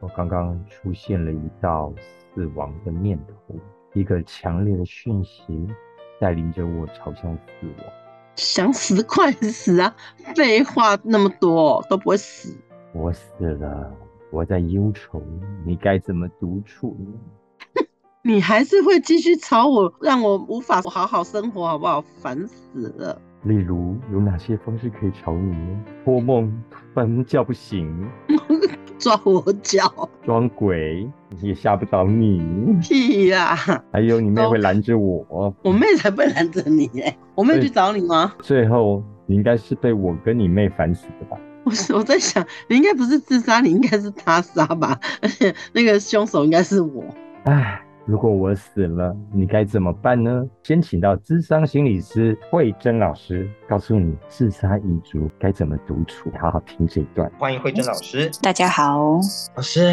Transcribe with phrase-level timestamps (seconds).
[0.00, 1.92] 我刚刚出现了一道
[2.34, 3.56] 死亡的念头，
[3.94, 5.66] 一个强烈的讯息
[6.20, 7.86] 带领着我朝向死亡。
[8.36, 9.96] 想死快死啊！
[10.34, 12.54] 废话那么多都不会死。
[12.92, 13.90] 我死了，
[14.30, 15.22] 我在忧愁，
[15.64, 17.86] 你该怎么独处呢？
[18.22, 22.02] 你还是会继续吵我，让我无法好好生活，好不好？
[22.02, 23.18] 烦死了。
[23.44, 25.84] 例如有哪些方式可以吵你呢？
[26.04, 28.06] 托梦突然叫不醒，
[28.98, 31.08] 抓我脚，装鬼
[31.42, 32.40] 也吓不着你。
[32.80, 33.82] 屁呀、啊！
[33.92, 37.16] 还有你妹会拦着我，我妹才不会拦着你哎！
[37.34, 38.32] 我妹去找你吗？
[38.40, 41.38] 最后你应该是被我跟你妹烦死的吧？
[41.64, 44.98] 我是我在想，你应该不是自杀，你应该是他杀吧？
[45.20, 47.04] 而且那个凶手应该是我。
[47.44, 47.82] 唉。
[48.06, 50.48] 如果我死了，你该怎么办呢？
[50.62, 56.30] 先请到智商心理师慧珍老师告诉你自杀遗嘱该怎么独处。
[56.40, 57.28] 好好听这一段。
[57.36, 58.30] 欢迎慧珍老师。
[58.40, 59.18] 大家好，
[59.56, 59.92] 老师。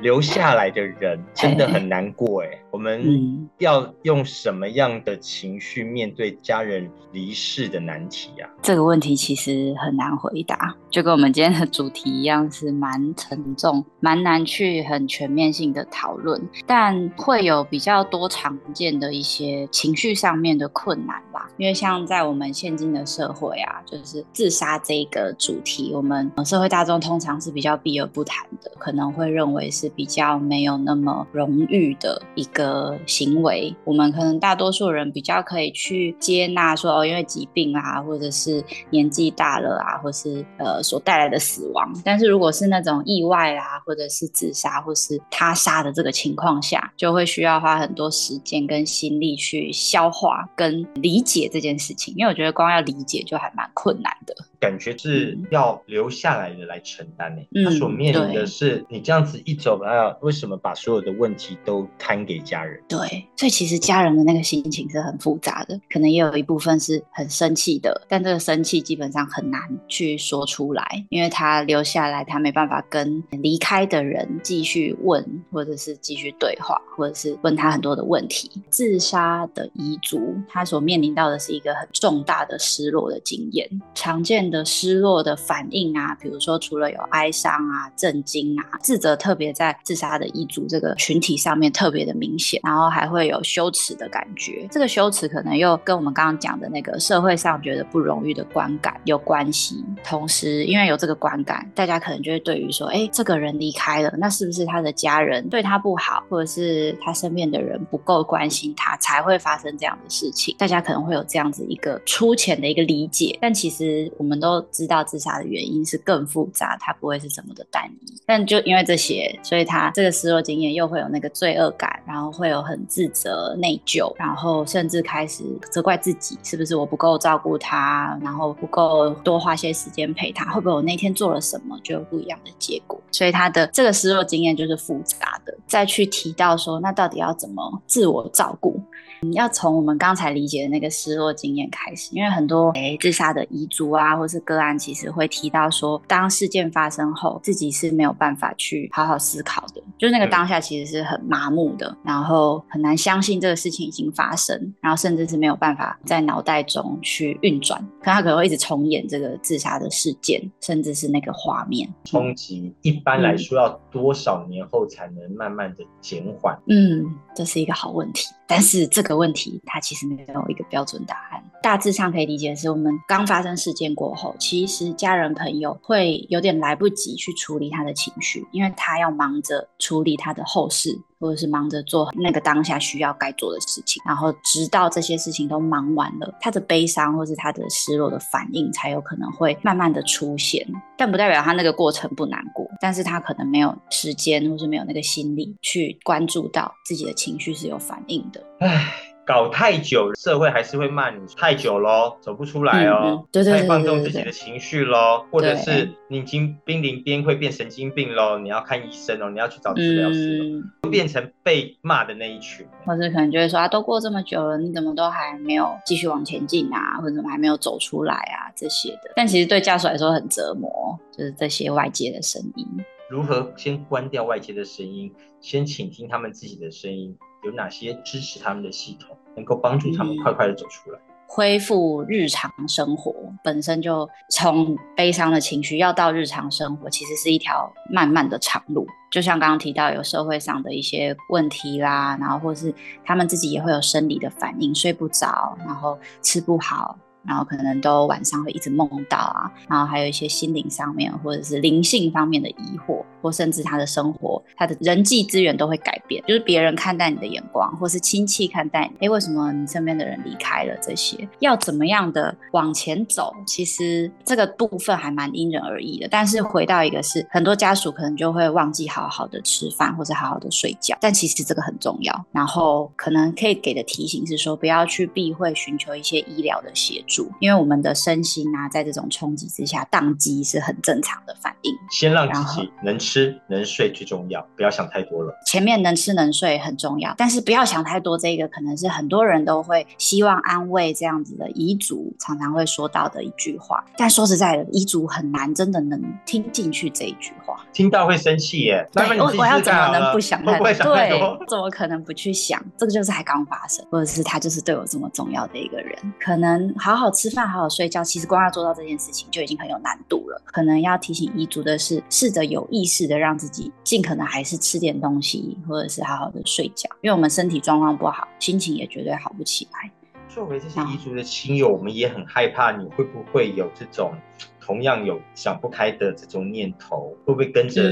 [0.00, 8.48] 留下来的人真的很难过哎，我们要用什么样的情绪面对家人离世的难题啊？
[8.62, 21.50] 这个问题其实很难回答，就跟我们今天的主题一样，是蛮沉重、蛮难去很全面性的讨论，但会有比较多常见的一些情绪上面的困难吧。
[21.56, 29.87] 因为像在我们现今的社会啊，就是自杀这个主题，我们社会大众通常是比较避而不谈的，可能会认为是。
[29.90, 41.92] 比较没有那么荣誉的一个行为，我们可能大多数人比较可以去接纳说哦，因为疾病啊，或者是年纪大了啊，或是呃所带来的死亡。
[42.04, 52.14] 但是如果是那种意外啊，或者是自杀或是他杀的这个情况下，就会需要花很多时间跟心力去消化跟理解这件事情。
[52.16, 54.34] 因为我觉得光要理解就还蛮困难的。
[54.60, 57.64] 感觉是要留下来的来承担呢、欸。
[57.64, 62.82] 他所面临的是，你这样子一走，哎呀，为什么把所有的问题都摊给家人？
[62.88, 78.50] 对，所以其实家人的那个心情是很复杂的，可能也有一部分是很生气的，但这个生气基本上很难去说出来，因为他留下来，他没办法跟离开的人继续问，或者是继续对话，或者是问他很多的问题。
[78.70, 94.66] 自杀的遗族，他所面临到的是一个很重大的失落的经验，常见的失落的反应啊，比如说除了有哀伤啊、震惊啊、自责，特别在自杀的遗族这个群体上面特别的明显，然后还会有羞耻的感觉。
[94.70, 99.84] 这个羞耻可能又跟我们刚刚讲的那个社会上觉得不荣誉的观感有关系。
[100.02, 110.54] 同时，因为有这个观感，大家可能就会对于说，哎，这个人离开了，那是不是他的家人对他不好，或者是他身边的人不够关心他，才会发生这样的事情？
[110.58, 114.37] 大家可能会有这样子一个粗浅的一个理解，但其实我们。
[114.38, 118.14] 都知道自杀的原因是更复杂，它不会是这么的单一。
[118.26, 133.00] 但就因为这些，所以他这个失落经验又会有那个罪恶感，然后会有很自责、内疚，然后甚至开始责怪自己是不是我不够照顾他，然后不够多花些时间陪他，会不会我那天做了什么就有不一样的结果？
[133.10, 135.56] 所以他的这个失落经验就是复杂的。
[135.66, 138.80] 再去提到说，那到底要怎么自我照顾？
[139.20, 162.72] 你要从我们刚才理解的那个失落经验开始，因为很多诶自杀的遗嘱啊，或是个案，其实会提到说，当事件发生后，自己是没有办法去好好思考的，就是那个当下其实是很麻木的，然后很难相信这个事情已经发生，然后甚至是没有办法在脑袋中去运转，可他可能会一直重演这个自杀的事件，甚至是那个画面冲击。
[162.82, 166.56] 一般来说，要多少年后才能慢慢的减缓？
[166.68, 167.04] 嗯，
[167.34, 169.18] 这是一个好问题，但是这个。
[169.18, 171.42] 问题，它其实没有一个标准答案。
[171.60, 184.02] 大致上可以理解的是，我们刚发生事件过后，其实家人朋友会有点来不及去处理他的情绪，因为他要忙着处理他的后事，或者是忙着做那个当下需要该做的事情。
[184.06, 190.66] 然后直到这些事情都忙完了，他的悲伤或是他的失落的反应才有可能会慢慢的出现。
[190.96, 198.42] 但不代表他那个过程不难过，但是他可能没有时间，或是没有那个心力去关注到自己的情绪是有反应的。
[198.60, 199.07] 唉。
[199.28, 222.66] 搞太久，社会还是会骂你太久喽，走不出来哦，对对对对对，太放纵自己的情绪喽，或者是你已经濒临边会变神经病喽，你要看医生哦，你要去找治疗师，嗯、变成被骂的那一群，或者可能就会说啊，都过这么久了，你怎么都还没有继续往前进啊，或者怎么还没有走出来啊这些的，但其实对家属来说很折磨，就是这些外界的声音。
[223.10, 227.14] 如何先关掉外界的声音，先倾听他们自己的声音？
[227.44, 230.98] 有哪些支持他们的系统，能够帮助他们快快的走出来？
[231.30, 233.14] 恢复日常生活
[233.44, 238.86] 本身就从悲伤的情绪要到日常生活，其实是一条漫漫的长路。
[239.10, 242.74] 就像刚刚提到，有社会上的一些问题啦，然后或是
[243.04, 246.98] 他们自己也会有生理的反应，睡不着，然后吃不好。
[247.26, 260.74] 然后可能都晚上会一直梦到啊，然后还有一些心灵上面或者是灵性方面的疑惑，或甚至他的生活、他的人际资源都会改变，就是别人看待你的眼光，或是亲戚看待你，哎，为什么你身边的人离开了？
[260.80, 263.34] 这些要怎么样的往前走？
[263.46, 266.08] 其实这个部分还蛮因人而异的。
[266.10, 272.24] 但是回到一个是，很多家属可能就会忘记好好的吃饭或者好好的睡觉，但其实这个很重要。
[272.32, 277.07] 然后可能可以给的提醒是说，不要去避讳寻求一些医疗的协助。
[277.40, 281.74] 因为我们的身心啊，在这种冲击之下，宕机是很正常的反应。
[281.90, 285.34] 先让自己能吃能睡最重要，不要想太多了。
[285.46, 288.18] 前面能吃能睡很重要，但是不要想太多。
[288.18, 293.84] 这个可能是很多人都会希望安慰这样子的遗嘱常常会说到的一句话。
[293.96, 298.86] 但说实在的，遗嘱很难真的能听进去这一句话，听到会生气耶。
[298.92, 300.94] 对，我我要怎么能不想太多？
[300.94, 301.10] 对，
[301.48, 302.62] 怎么可能不去想？
[302.76, 310.42] 这个就是还刚发生，或者是他就是对我这么重要的一个人，可能好好吃饭，好好睡觉，其实光要做到这件事情就已经很有难度了。
[310.44, 319.90] 可能要提醒遗族的是，试着有意识的让自己尽可能还是吃点东西，或者是好好的睡觉，因为我们身体状况不好，心情也绝对好不起来。
[320.28, 324.12] 作为这些遗族的亲友，我们也很害怕你会不会有这种。
[324.60, 327.90] 同样有想不开的这种念头，会不会跟着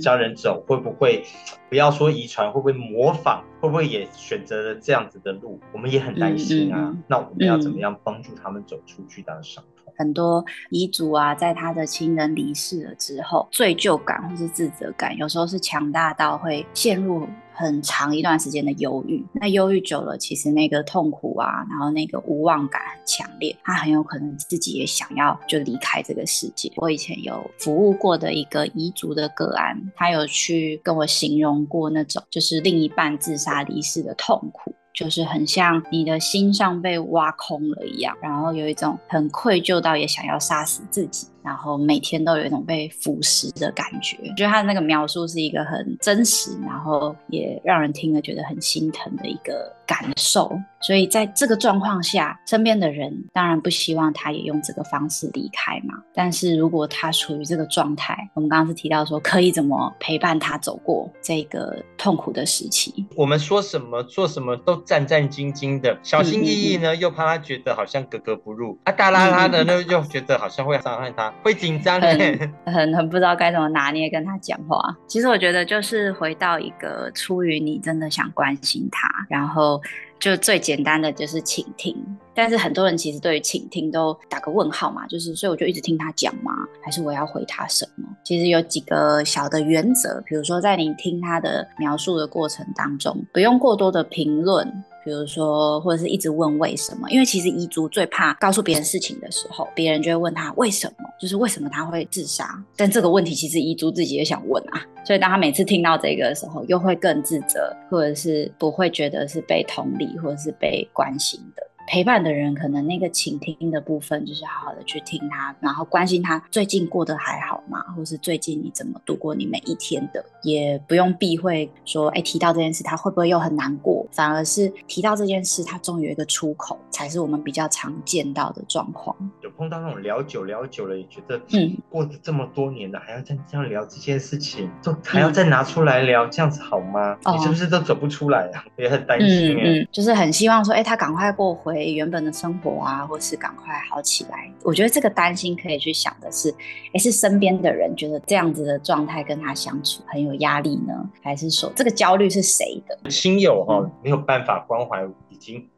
[0.00, 0.54] 家人走？
[0.54, 1.24] 嗯嗯嗯、会不会
[1.68, 3.42] 不要说遗传，会不会模仿？
[3.62, 5.60] 会不会也选择了这样子的路？
[5.72, 6.80] 我们也很担心啊。
[6.80, 9.94] 嗯嗯、那我们要怎么样帮助他们走出巨大的伤痛？
[9.96, 17.24] 很多遗族啊，在他的亲人离世了之后，罪疚感或是自责感，有时候是强大到会陷入。
[17.62, 26.70] 很长一段时间的忧郁，那忧郁久了，其实那个痛苦啊，然后那个无望感很强烈，他很有可能自己也想要就离开这个世界。
[26.76, 34.74] 我以前有服务过的一个彝族的个案，他有去跟我形容过那种就是另一半自杀离世的痛苦。
[34.94, 44.18] 就是很像你的心上被挖空了一样，然后有一种很愧疚到也想要杀死自己，然后每天都有一种被腐蚀的感觉。
[44.22, 50.50] 我觉得他的那个描述是一个很真实，然后也让人听了觉得很心疼的一个感受。
[50.84, 55.94] 所以在这个状况下，身边的人当然不希望他也用这个方式离开嘛。
[56.12, 63.06] 但是如果他处于这个状态，我们刚刚是提到说可以怎么陪伴他走过这个痛苦的时期。
[63.14, 74.82] 我们说什么做什么都战战兢兢的，小心翼翼呢，又怕他觉得好像格格不入啊，大拉拉的呢，又觉得好像会伤害他，会紧张，很很很不知道该怎么拿捏跟他讲话。
[75.06, 79.71] 其实我觉得就是回到一个出于你真的想关心他，然后。
[80.18, 81.96] 就最简单的就是倾听，
[82.34, 88.08] 但是很多人其实对于倾听都打个问号嘛，就是所以我就一直听他讲嘛，还是我要回他什么？
[88.24, 94.84] 其实有几个小的原则，比如说在你听他的描述的过程当中，不用过多的评论。
[95.04, 97.10] 比如说，或者是一直问为什么？
[97.10, 102.62] 因为其实遗族最怕告诉别人事情的时候，别人就会问他为什么，就是为什么他会自杀。
[102.76, 111.66] 但这个问题其实遗族自己也想问啊，所以当他每次听到这个的时候，又会更自责，或者是不会觉得是被同理，或者是被关心的。
[111.86, 117.80] 陪伴的人，可能那个倾听的部分，就是好好的去听他，然后关心他最近过得还好吗？
[117.96, 120.24] 或是最近你怎么度过你每一天的？
[120.42, 124.06] 也不用避讳说，哎，提到这件事，他会不会又很难过？
[124.12, 129.14] 反而是提到这件事，他终于有一个出口，才是我们比较常见到的状况。
[129.42, 137.16] 有碰到那种聊久聊久了，也觉得，嗯，过了这么多年了，还要再这样聊这件事情，就还要再拿出来聊，嗯、这样子好吗？
[137.32, 138.64] 你是不是都走不出来啊？
[138.76, 141.71] 也很担心，嗯，嗯，就是很希望说，哎，他赶快过回。
[141.74, 144.52] 原本的生活啊，或是赶快好起来。
[144.62, 146.54] 我觉得这个担心可以去想的是，
[146.92, 153.10] 诶，是身边的人觉得这样子的状态跟他相处很有压力呢，还是说这个焦虑是谁的？
[153.10, 155.68] 亲友哈、哦，没有办法关怀已经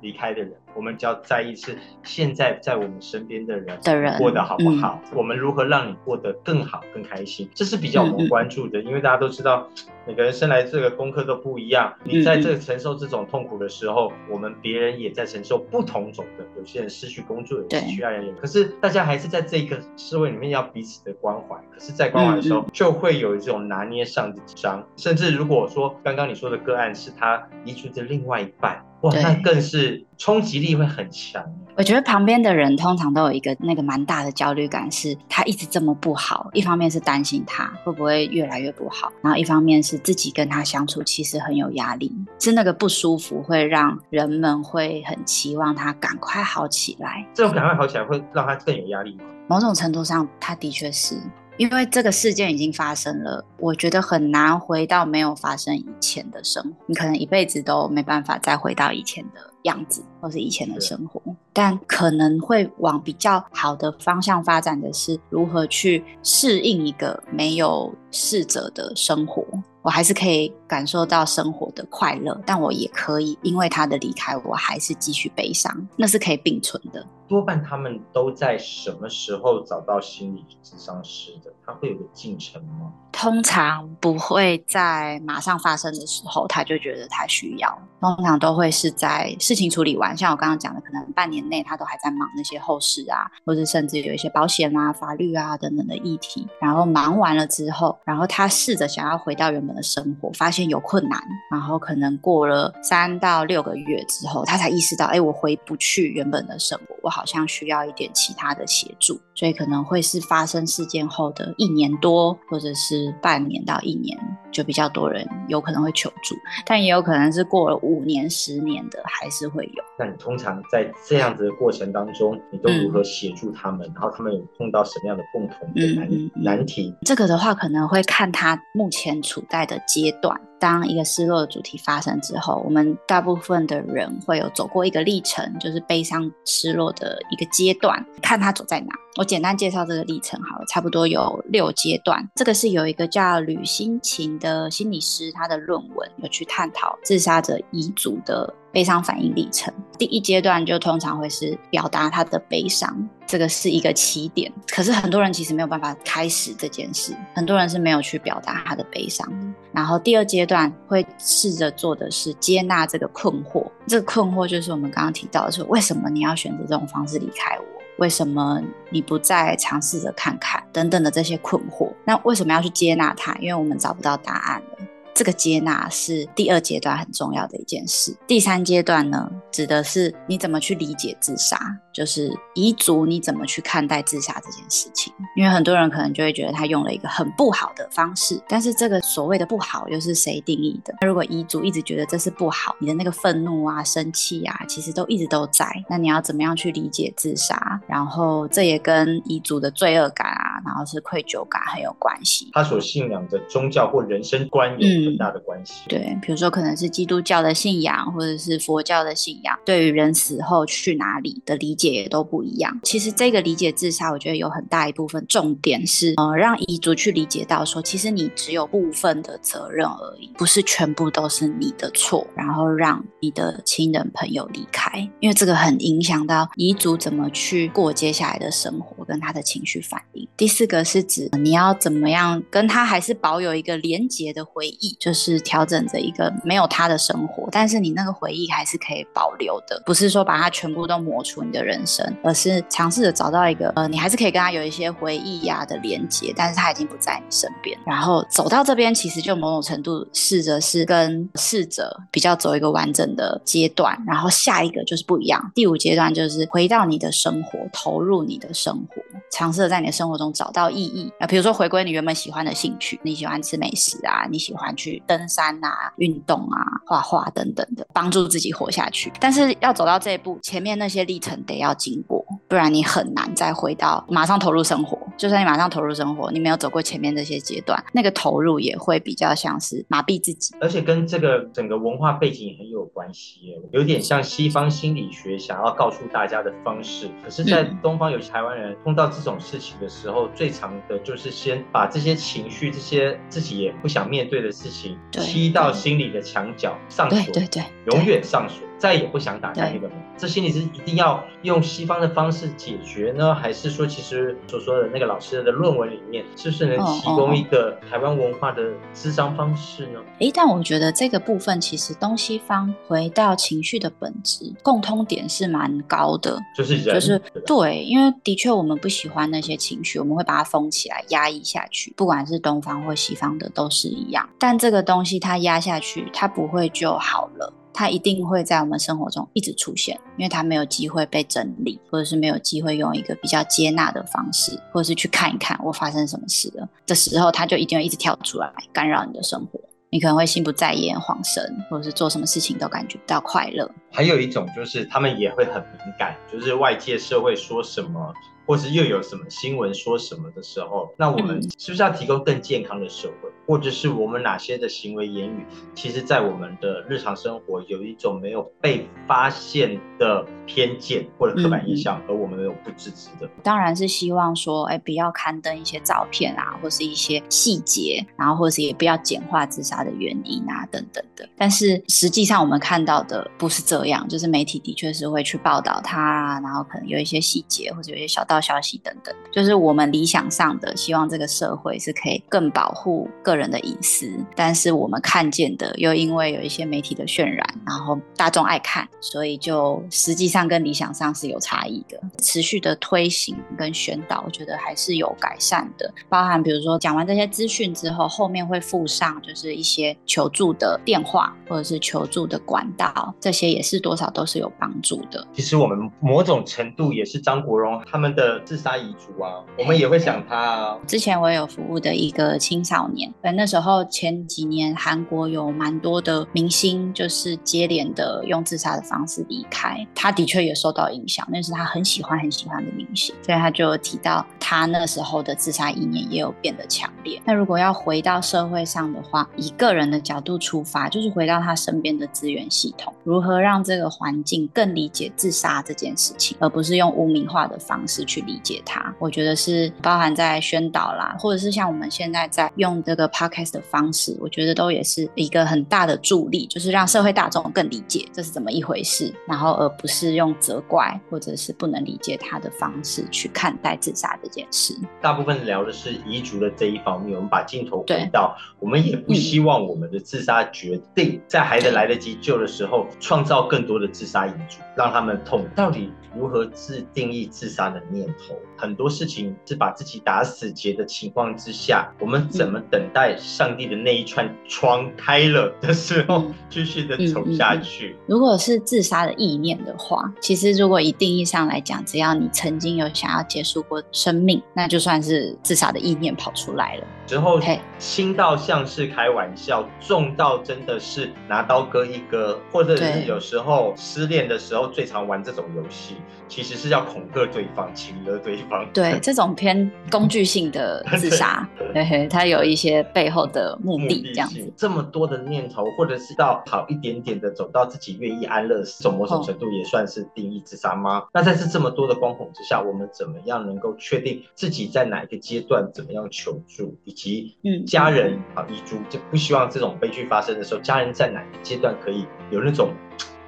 [0.00, 9.68] 离开的人，我们只要在意是现在在我们身边的人的人过得好不好，嗯，我们如何让你过得更好、更开心，这是比较我们关注的，因为大家都知道。
[10.06, 16.44] 每个人生来这个功课都不一样，你在这个承受这种痛苦的时候，嗯、我们别人也在承受不同种的。
[16.58, 21.56] 有些人失去工作，有些人失去爱人，可是大家还是在这个思维里面要彼此的关怀。
[21.70, 28.84] 可是，在关怀的时候，就会有一种拿捏上的紧张，甚至如果说刚刚你说的个案是他遗嘱的另外一半。
[29.02, 31.44] 哇，那更是冲击力会很强。
[31.76, 36.48] 我觉得旁边的人通常都有一个那个蛮大的焦虑感，是他一直这么不好。
[36.52, 47.26] 一方面是担心他会不会越来越不好，然后一方面是自己跟他相处其实很有压力，是那个不舒服会让人们会很期望他赶快好起来。
[47.34, 49.24] 这种赶快好起来会让他更有压力吗？
[49.48, 51.16] 某种程度上，他的确是。
[51.58, 56.70] 因为这个事件已经发生了，我觉得很难回到没有发生以前的生活。
[56.86, 61.20] 你可能一辈子都没办法再回到以前的样子，或是以前的生活。
[61.52, 69.44] 但可能会往比较好的方向发展的是，如何去适应一个没有逝者的生活。
[69.82, 77.06] 我还是可以感受到生活的快乐，但我也可以因为他的离开，我还是继续悲伤，那是可以并存的。
[77.28, 81.50] 多半他们都在什么时候找到心理咨商师的？
[81.64, 82.92] 他会有个进程吗？
[83.10, 87.78] 通常不会在马上发生的时候，他就觉得他需要。
[88.00, 96.46] 通常都会是在事情处理完，像我刚刚讲的，可能半年内他都还在忙那些后事啊，或者甚至有一些保险啊、法律啊等等的议题。
[96.60, 109.20] 然后忙完了之后，然后他试着想要回到原本的生活，发现有困难，然后可能过了三到六个月之后，他才意识到，哎，我回不去原本的生活，我好像需要一点其他的协助。
[109.34, 114.16] 所以可能会是发生事件后的一年多，或者是半年到一年，
[114.52, 119.84] 就比较多人有可能会求助，但也有可能是过了五年、十年的还是会有。
[119.98, 123.88] 那你通常在这样子的过程当中，你都如何协助他们？
[123.88, 126.94] 嗯、然后他们有碰到什么样的共同的难、嗯、难题？
[127.00, 130.38] 这个的话，可能会看他目前处在的阶段。
[130.62, 138.94] 当一个失落的主题发生之后，我们大部分的人会有走过一个历程，就是悲伤、失落的一个阶段，看他走在哪。
[139.16, 142.24] 我简单介绍这个历程好了，差不多有六阶段。
[142.36, 149.72] 这个是有一个叫吕欣晴的心理师，他的论文有去探讨自杀者遗嘱的悲伤反应历程。
[149.98, 153.08] 第一阶段就通常会是表达他的悲伤。
[153.24, 159.46] 这个是一个起点，可是很多人其实没有办法开始这件事，很多人是没有去表达他的悲伤的。
[159.72, 167.64] 然后第二阶段会试着做的是接纳这个困惑，这个困惑就是我们刚刚提到的说，为什么你要选择这种方式离开我？
[167.98, 168.60] 为什么
[168.90, 170.62] 你不再尝试着看看？
[170.72, 173.34] 等等的这些困惑，那为什么要去接纳它？
[173.36, 174.86] 因为我们找不到答案了。
[175.14, 178.16] 这个接纳是第二阶段很重要的一件事。
[178.26, 181.58] 第三阶段呢，指的是你怎么去理解自杀，
[181.92, 185.12] 就是遗嘱你怎么去看待自杀这件事情。
[185.36, 190.94] 因为很多人可能就会觉得他用了一个很不好的方式，但是这个所谓的不好又是谁定义的？
[191.06, 195.66] 如果遗嘱一直觉得这是不好，你的那个愤怒啊、生气啊，其实都一直都在。
[195.88, 197.80] 那你要怎么样去理解自杀？
[197.86, 202.50] 然后这也跟遗嘱的罪恶感啊，然后是愧疚感很有关系。
[202.52, 205.01] 他所信仰的宗教或人生观有。
[205.06, 212.80] 很大的关系，对，比如说可能是基督教的信仰，或者是佛教的信仰，对于人死后去哪里的理解也都不一样。
[212.82, 222.26] 其实这个理解自杀，我觉得有很大一部分重点是，呃，让遗族去理解到说，其实你只有部分的责任而已，不是全部都是你的错。
[222.34, 230.26] 然后让你的亲人朋友离开，因为这个很影响到遗族怎么去过接下来的生活跟他的情绪反应。
[230.36, 234.91] 第四个是指你要怎么样跟他还是保有一个连结的回忆。
[234.98, 247.78] 就是调整着一个没有他的生活，但是你那个回忆还是可以保留的，不是说把它全部都抹除你的人生，而是尝试着找到一个呃，你还是可以跟他有一些回忆呀的连接，但是他已经不在你身边。
[247.86, 255.52] 然后走到这边，其实就某种程度试着是跟逝者比较走一个完整的阶段，然后下一个就是不一样。
[255.54, 264.62] 第五阶段就是回到你的生活，投入你的生活，尝试着在你的生活中找到意义啊，比如说回归你原本喜欢的兴趣，你喜欢吃美食啊，你喜欢。
[264.82, 269.12] 去登山啊，运动啊，画画等等的，帮助自己活下去。
[269.20, 274.98] 但是要走到这一步，前面那些历程得要经过，不然你很难再回到马上投入生活。
[275.16, 280.54] 就算你马上投入生活，你没有走过前面这些阶段，那个投入也会比较像是麻痹自己。
[280.60, 287.08] 而且跟这个整个文化背景也很有关系，有点像西方心理学想要告诉大家的方式。
[287.22, 297.64] 可是，在东方有些台湾人碰到这种事情的时候，嗯、最常的就是先把这些情绪、这些自己也不想面对的事情，踢到心里的墙角上锁，对对对，
[297.94, 298.66] 永远上锁。
[298.82, 299.96] 再也不想打开那个门。
[300.16, 308.60] 这心理是一定要用西方的方式解决呢，还是说其实所说的那个老师的论文里面，是不是能提供一个台湾文化的
[308.92, 310.00] 智商方式呢？
[310.14, 324.28] 哎、欸，但我觉得这个部分其实东西方回到情绪的本质，共通点是蛮高的，就是人就是对，因为的确我们不喜欢那些情绪，我们会把它封起来、压抑下去，不管是东方或西方的都是一样。
[324.40, 327.52] 但这个东西它压下去，它不会就好了。
[327.72, 339.60] 它一定会在我们生活中一直出现，因为它没有机会被整理，或者是没有机会用一个比较接纳的方式，或者是去看一看我发生什么事了的时候，它就一定会一直跳出来干扰你的生活。
[339.90, 343.70] 你可能会心不在焉、恍神，或者是做什么事情都感觉不到快乐。
[343.90, 348.12] 还有一种就是他们也会很敏感，就是外界社会说什么。
[348.44, 353.30] 或是又有什么新闻说什么的时候，那我们是不是要提供更健康的社会？
[353.52, 355.44] 或者是我们哪些的行为言语，
[355.74, 363.28] 其实在我们的日常生活有一种没有被发现的偏见或者刻板印象，而我们没有不自知的？
[363.42, 371.28] 当然是希望说，哎，不要刊登一些照片啊，或是一些细节，然后或者是也不要简化自杀的原因啊，等等的。
[371.36, 384.10] 但是实际上我们看到的不是这样，就是媒体的确是会去报道它啊，然后可能有一些细节或者有一些小道消息等等，就是我们理想上的希望，这个社会是可以更保护个人人的隐私。
[384.34, 392.00] 但是我们看见的，又因为有一些媒体的渲染，然后大众爱看，所以就实际上跟理想上是有差异的。
[392.22, 395.92] 持续的推行跟宣导，我觉得还是有改善的。
[396.08, 405.26] 包含比如说讲完这些资讯之后，后面会附上就是一些求助的电话或者是求助的管道，这些也是多少都是有帮助的。
[405.32, 410.78] 其实我们某种程度也是张国荣他们的自杀遗族啊，我们也会想他啊。
[410.86, 427.22] 之前我有服务的一个青少年，那时候前几年韩国有蛮多的明星，就是接连的用自杀的方式离开，他的确也受到影响，那是他很喜欢很喜欢的明星，所以他就提到他那时候的自杀意念也有变得强烈。
[427.24, 438.92] 那如果要回到社会上的话，以个人的角度出发，就是回到他身边的资源系统，如何让这个环境更理解自杀这件事情，而不是用污名化的方式去理解它。
[438.98, 454.74] 我觉得是包含在宣导啦，或者是像我们现在在用这个 podcast 的方式，我觉得都也是一个很大的助力，就是让社会大众更理解这是怎么一回事，然后而不是用责怪或者是不能理解他的方式去看待自杀这件事。
[455.00, 465.46] 大部分聊的是遗族的这一方面，我们把镜头回到，我们也不希望我们的自杀决定在孩子来得及救的时候，创造更多的自杀遗族，让他们痛。
[465.54, 468.34] 到底如何自定义自杀的念头？
[468.56, 477.96] 很多事情是把自己打死结的情况之下，我们怎么等待上帝的那一串窗开了的时候，继续的走下去？
[478.06, 486.84] 如果是自杀的意念的话，其实如果以定义上来讲，只要你曾经有想要结束过生命，那就算是自杀的意念跑出来了。
[487.06, 487.40] 之后
[487.78, 495.96] 轻到像是开玩笑，重到真的是拿刀割一割，或者是有时候失恋的时候最常玩这种游戏，
[496.28, 498.66] 其实是要恐吓对方，情勒对方。
[498.72, 504.52] 对，这种偏工具性的自杀， 嘿嘿，它有一些背后的目的，这样子。
[504.56, 511.04] 这么多的念头，或者是到好一点点的走到自己愿意安乐死，某种程度也算是定义自杀吗？
[511.12, 516.76] 那在这这么多的光谱之下，我们怎么样能够确定自己在哪一个阶段怎么样求助？
[516.84, 522.70] 以及嗯家人啊，遗嘱就不希望这种悲剧发生的时候，家人在哪个阶段可以有那种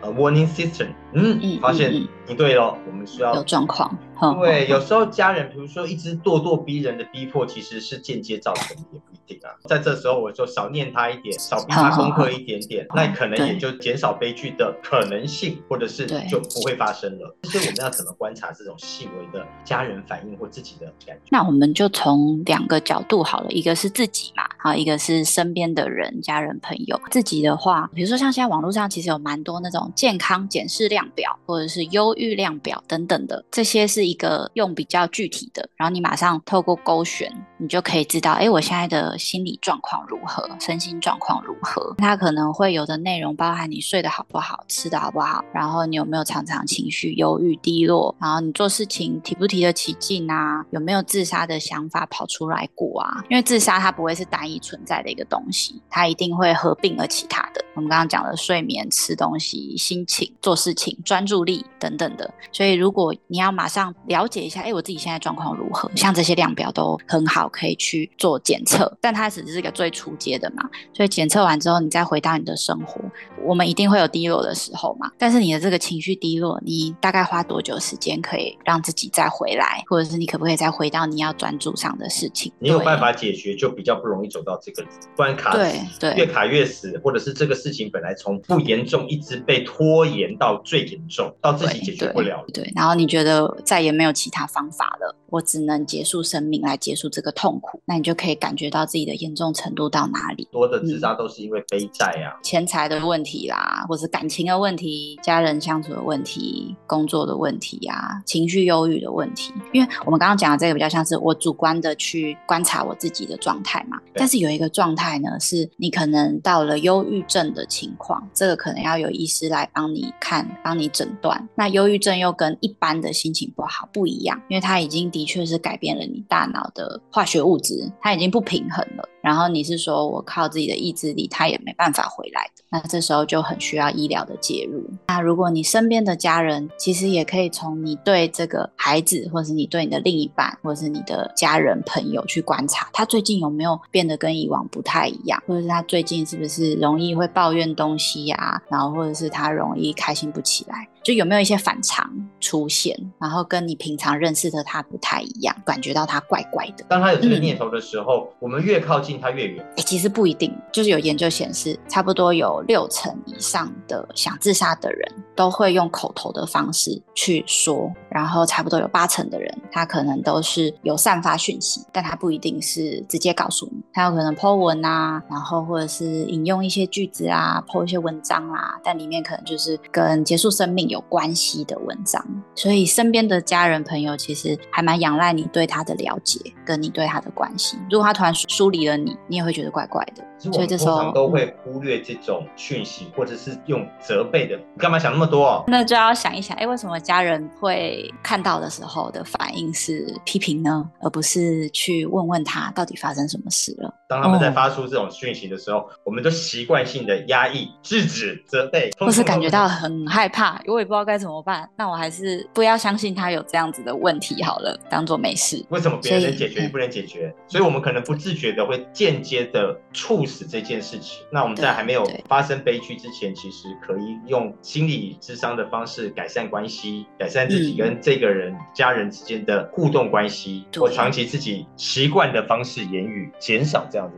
[0.01, 0.89] 呃 warning system？
[1.15, 1.93] 嗯，嗯，发现
[2.27, 3.97] 不对了，我们需要有状况。
[4.41, 9.51] 对，有时候家人，比如说一直咄咄逼人的逼迫，其实是间接造成的，也不一定啊。
[9.69, 17.37] 在这时候，我就少念他一点，少逼他功课一点点，那可能也就减少悲剧的可能性，或者是就不会发生了。
[17.45, 21.23] 所以我们要怎么观察这种细微的家人反应或自己的感觉？
[21.31, 27.01] 那我们就从两个角度好了，一个是自己嘛，好，一个是身边的人、家人、朋友。
[27.11, 41.95] 自己的话，比如说像现在网络上其实有蛮多那种健康检视量表，或者是忧郁量表等等的，这些是一个用比较具体的，然后你马上透过勾选，你就可以知道，哎，我现在的心理状况如何，身心状况如何。
[41.99, 53.25] 它可能会有的内容包含你睡得好不好，吃得好不好，然后你有没有常常情绪忧郁低落，然后你做事情提不提得起劲啊，有没有自杀的想法跑出来过啊？
[53.29, 57.65] 因为自杀它不会是单一存在的一个东西，它一定会合并了其他的。
[57.75, 62.33] 我们刚刚讲的睡眠、吃东西、心情、做事情、专注力等等的。
[62.53, 65.91] 所以如果你要马上了解一下，哎，我自己现在状况如何？
[65.95, 70.69] 像这些量表都很好，可以去做检测，但它只是一个最初阶的嘛。
[70.93, 73.01] 所以检测完之后，你再回到你的生活，
[73.43, 75.11] 我们一定会有低落的时候嘛。
[75.19, 82.53] 但是你的这个情绪低落，你大概花多久时间可以让自己再回来，或者是你可不可以再回到你要专注上的事情？
[82.59, 84.85] 你有办法解决，就比较不容易走到这个
[85.17, 85.53] 关卡。
[85.53, 92.45] 对对，越卡越死，或者是这个事情本来从不严重，一直被拖延到最严重，到自己解决不了了。
[92.53, 100.47] 对，对，然后你觉得再也没有其他方法了，我只能结束生命来结束这个痛苦，那你就可以感觉到自己的严重程度到哪里。
[100.53, 109.53] 多的自杀都是因为背债啊，钱财的问题啦，或是感情的问题、家人相处的问题、工作的问题啊，情绪忧郁的问题。
[109.73, 121.49] 因为我们刚刚讲的这个比较像是我主观的去观察我自己的状态嘛，但是有一个状态呢，是你可能到了忧郁症的情况，这个可能要有医师来帮你看、帮你诊断。
[121.57, 129.09] 那忧郁症又跟一般的心情不好不一样，因为它已经的确是改变了你大脑的化学物质，它已经不平衡了。
[129.25, 134.85] 然后你是说我靠自己的意志力，他也没办法回来的，那这时候就很需要医疗的介入。
[135.09, 150.87] 那如果你身边的家人，其实也可以从你对这个孩子，或是你对你的另一半，或是你的家人朋友去观察，他最近有没有变得跟以往不太一样，或者是他最近是不是容易会抱怨东西呀，然后或者是他容易开心不起来。
[151.03, 152.11] 就有没有一些反常
[152.41, 156.85] 出现，然后跟你平常认识的他不太一样，感觉到他怪怪的。
[156.89, 159.65] 当他有这个念头的时候，嗯、我们越靠近他越远。
[159.77, 182.25] 哎，其实不一定，就是有研究显示，差不多有六成以上的想自杀的人都会用口头的方式去说，然后差不多有八成的人，他可能都是有散发讯息，但他不一定是直接告诉你，他有可能 po 文啊，然后或者是引用一些句子啊，po 一些文章啊，但里面可能就是跟结束生命有关系的文章，
[182.55, 187.77] 所以身边的家人朋友其实还蛮仰赖你对他的了解，跟你对他的关系。
[187.91, 190.25] 如果他突然疏离了你，你也会觉得怪怪的。
[190.39, 194.57] 所以这时候都会忽略这种讯息，或者是用责备的。
[194.57, 195.65] 你干嘛想那么多哦？
[195.67, 200.89] 那就要想一想，哎，为什么家人会看到的时候的反应是批评呢？
[201.01, 203.95] 而不是去问问他到底发生什么事了？
[204.07, 211.69] 当他们在发出这种讯息的时候，哦、我们都习惯性的压抑、制止、责备，或是感觉到很害怕，我也不知道该怎么办。
[211.77, 215.65] 那我还是不要相信他有这样子的问题好了，当做没事。
[215.71, 217.35] 为什么别人能解决，你不能解决？
[217.35, 221.25] 嗯、所以我们可能不自觉的会间接的促使这件事情。
[221.33, 234.17] 那我们在还没有发生悲剧之前，其实可以用心理智商的方式改善关系，改善自己跟这个人、嗯、家人之间的互动关系，或长期自己习惯的方式言语，减少这样子。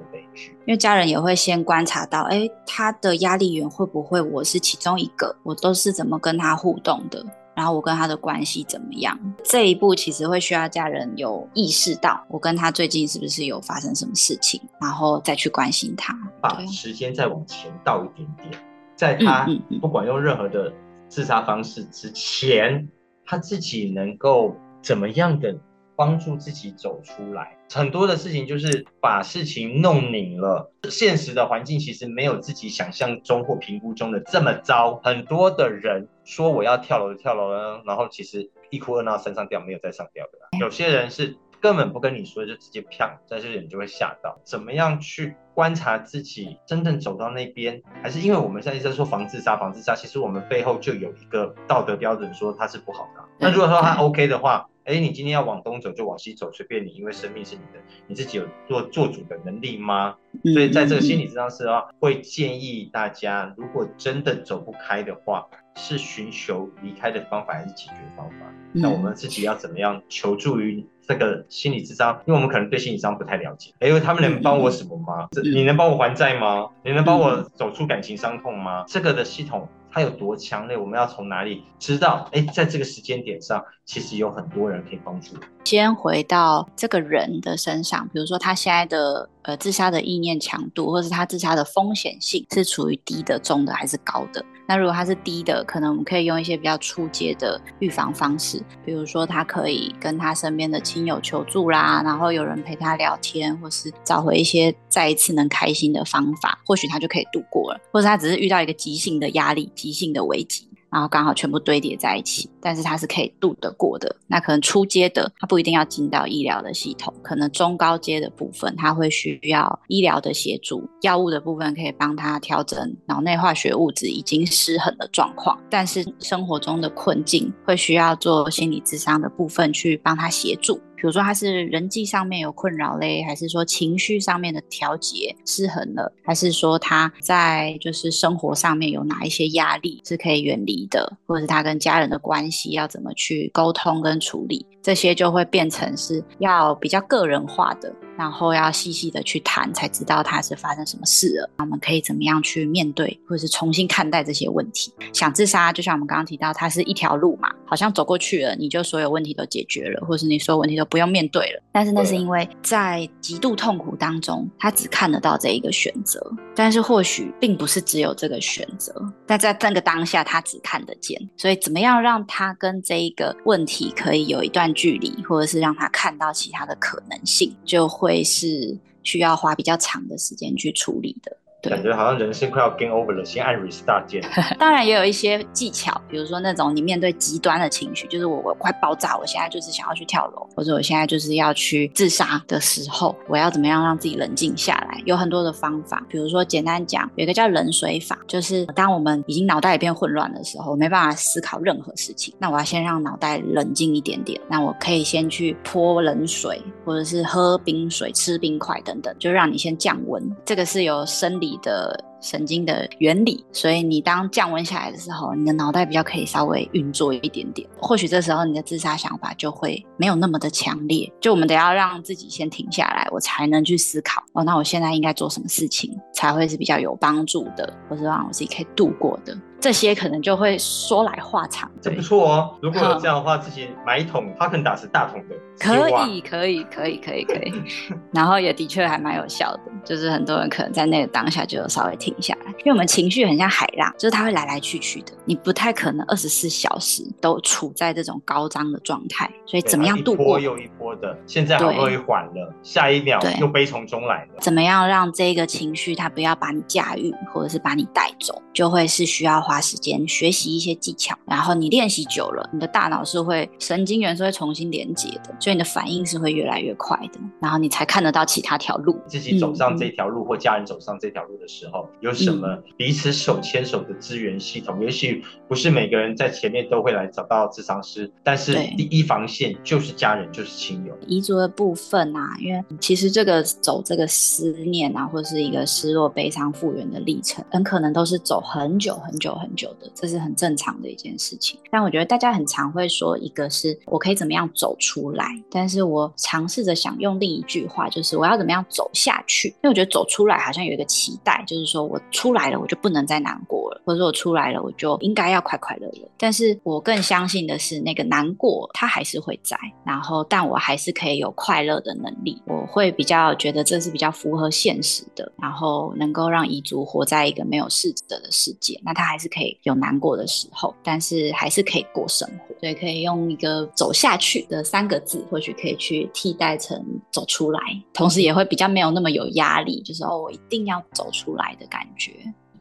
[0.65, 5.37] 因为家人也会先观察到，哎，他的压力源会不会我是其中一个？
[5.43, 7.23] 我都是怎么跟他互动的？
[7.55, 9.19] 然后我跟他的关系怎么样？
[9.45, 16.17] 这一步其实会需要家人有意识到，我跟他最近是不是有发生什么事情，然后再去关心他。
[16.41, 18.59] 把时间再往前倒一点点，
[18.95, 19.47] 在他
[19.83, 20.73] 不管用任何的
[21.09, 22.89] 自杀方式之前，
[23.27, 25.55] 他自己能够怎么样的？
[25.97, 30.71] 帮助自己走出来，很多的事情就是把事情弄拧了。
[30.91, 35.01] 现实的环境其实没有自己想象中或评估中的这么糟。
[35.03, 40.33] 很多的人说我要跳楼就跳楼了，然后其实一哭二闹三上吊，没有再上吊的。
[40.61, 44.39] 有些人是根本不跟你说，就直接啪，在这里你就会吓到。
[44.45, 47.83] 怎么样去观察自己真正走到那边？
[48.03, 53.25] 还是因为我们现在一直在说防自杀，防自杀，其实我们背后就有一个道德标准，说它是不好的。
[53.39, 60.15] 那如果说它 OK 的话，哎，你今天要往东走就往西走，随便你，因为生命是你的，你自己有做做主的能力吗？
[60.55, 65.45] 所以在这个心理咨商室啊，会建议大家，如果真的走不开的话，
[65.75, 68.47] 是寻求离开的方法还是解决方法？
[68.73, 72.23] 那我们自己要怎么样求助于这个心理智商？
[72.25, 75.29] 因为我们可能对心理咨商不太了解，哎，他们能帮我什么吗？
[75.43, 76.69] 你能帮我还债吗？
[76.85, 78.85] 你能帮我走出感情伤痛吗？
[78.87, 79.69] 这个的系统。
[79.97, 80.77] 它有多强烈？
[80.77, 82.29] 我们要从哪里知道？
[82.31, 85.35] 哎，在这个时间点上，其实有很多人可以帮助。
[85.67, 94.45] 先回到这个人的身上，比如说他现在的呃自杀的意念强度，或是他自杀的风险性是处于低的、中的还是高的？
[94.69, 107.81] 那如果他是低的，可能我们可以用一些比较初阶的预防方式，比如说他可以跟他身边的亲友求助啦，然后有人陪他聊天，或是找回一些再一次能开心的方法，或许他就可以度过了。
[107.93, 110.69] 或者他只是遇到一个急性的压力、急性的危机。
[110.91, 114.15] 然后刚好全部堆叠在一起，但是它是可以度得过的。
[114.27, 125.59] 那可能初阶的，它不一定要进到医疗的系统，可能中高阶的部分，它会需要医疗的协助，药物的部分可以帮他调整脑内化学物质已经失衡的状况。
[125.69, 130.81] 但是生活中的困境会需要做心理咨商的部分去帮他协助。
[130.97, 147.93] 比如说他是人际上面有困扰嘞，还是说情绪上面的调节失衡了，还是说他在就是生活上面有哪一些压力是可以远离的，或者是他跟家人的关系要怎么去沟通跟处理，这些就会变成是要比较个人化的。
[148.17, 151.51] 然后要细细的去谈，才知道他是发生什么事了。
[151.59, 154.93] 我们可以怎么样去面对，或者是重新看待这些问题？
[155.13, 161.63] 想自杀，就像我们刚刚提到，它是一条路嘛，好像走过去了，你就所有问题都解决了，或者是你所有问题都不用面对了。
[161.73, 166.25] 但是那是因为在极度痛苦当中，他只看得到这一个选择。
[166.55, 168.95] 但是或许并不是只有这个选择，
[169.27, 171.21] 但在那个当下，他只看得见。
[171.37, 178.06] 所以怎么样让他跟这一个问题可以有一段距离，或者是让他看到其他的可能性，就会。
[178.07, 181.37] 会是需要花比较长的时间去处理的。
[181.69, 184.23] 感觉好像人生快要 game over 了，先按 restart 键。
[184.59, 195.01] 当然也有一些技巧，比如说那种你面对极端的情绪，就是我我快爆炸，我现在就是想要去跳楼，或者我现在就是要去自杀的时候，我要怎么样让自己冷静下来？
[195.05, 210.23] 有很多的方法，比如说简单讲，有一个叫冷水法，就是当我们已经脑袋一片混乱的时候，我没办法思考任何事情，那我要先让脑袋冷静一点点，那我可以先去泼冷水，或者是喝冰水、吃冰块等等，就让你先降温。
[210.45, 221.13] 这个是有生理的神经的原理，所以你当降温下来的时候，你的脑袋比较可以稍微运作一点点，或许这时候你的自杀想法就会没有那么的强烈。
[221.21, 229.37] 就我们得要让自己先停下来，我才能去思考哦，那我现在应该做什么事情才会是比较有帮助的，或是让我自己可以度过的。
[229.67, 232.57] 这些可能就会说来话长，这不错哦。
[232.63, 237.53] 如果有这样的话，自己买一桶哈根达斯大桶的，可以，可以，可以，可以，可以。
[238.15, 249.29] 然后也的确还蛮有效的，就是很多人可能在那个当下就稍微停下来，因为我们情绪很像海浪，就是它会来来去去的，你不太可能二十四小时都处在这种高涨的状态。
[249.47, 250.23] 所以怎么样度过？
[250.23, 254.35] 一波又一波的，现在好不容易缓了，下一秒又悲从中来了。
[254.39, 268.97] 怎么样让这个情绪它不要把你驾驭，或者是把你带走，就会是需要花时间学习一些技巧，然后你练习久了，你的大脑是会神经元是会重新连接的，所以你的反应是会越来越快的，然后你才看得到其他条路。
[269.07, 274.77] 自己走上这条路，嗯、或家人走上这条路的时候，有什么彼此手牵手的资源系统？
[274.79, 280.97] 嗯、也许不是每个人在前面都会来找到智商师，但是第一防线就是家人，就是亲友。
[281.07, 289.91] 遗族的部分啊，因为其实这个走这个思念啊，或是一个失落、悲伤复原的历程，很可能都是走很久很久很久的。
[289.95, 299.49] 这是很正常的一件事情，但我觉得大家很常会说，一个是我可以怎么样走出来，但是我尝试着想用另一句话，就是我要怎么样走下去。
[299.49, 306.09] 因为我觉得走出来好像有一个期待，就是说我出来了，我就不能再难过了，或者说我出来了，我就应该要快快乐乐。
[306.19, 312.43] 但是我更相信的是，那个难过它还是会在，然后但我还是可以有快乐的能力。
[312.47, 319.59] 我会比较觉得这是比较符合现实的，然后能够让遗族活在一个没有逝者的世界，那他还是可以。
[319.63, 327.61] 有难过的时候，但是还是可以过生活，所以可以用一个走下去的三个字，或许可以去替代成走出来，
[327.93, 332.13] 同时也会比较没有那么有压力，就是哦，我一定要走出来的感觉。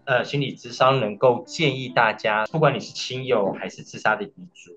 [0.06, 4.72] 呃，心理智商能够建议大家，不管你是亲友还是自杀的遗族，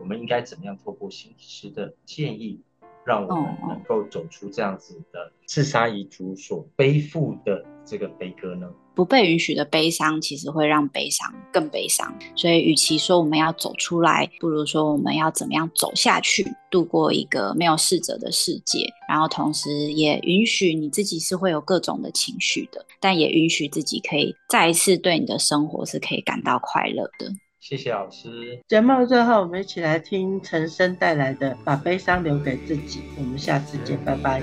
[0.00, 2.60] 我们应该怎么样透过心理师的建议，
[3.04, 8.66] 让我们能够走出这样子的自杀遗族所背负的这个悲歌呢？
[8.94, 12.16] 不被允许的悲伤，其实会让悲伤更悲伤。
[12.36, 18.88] 所以，与其说我们要走出来，不如说我们要怎么样走下去，度过一个没有逝者的世界。
[19.08, 27.32] 然后，同时也允许你自己是会有各种的情绪的，但也允许自己可以再一次对你的生活是可以感到快乐的。
[27.58, 28.60] 谢谢老师。
[28.68, 33.00] 节目最后，我们一起来听陈升带来的《把悲伤留给自己》。
[33.18, 34.40] 我们下次见，拜拜。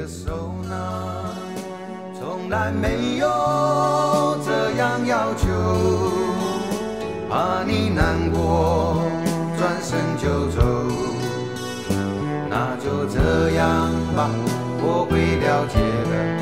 [2.22, 3.28] 从来没有
[4.46, 5.48] 这样要求，
[7.28, 9.02] 怕你难过，
[9.58, 10.62] 转身就走。
[12.48, 14.30] 那就这样吧，
[14.84, 15.80] 我会了解
[16.12, 16.41] 的。